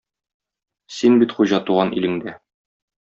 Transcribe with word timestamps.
Син 0.95 1.19
бит 1.23 1.35
хуҗа 1.41 1.61
туган 1.69 1.93
илеңдә! 1.99 2.35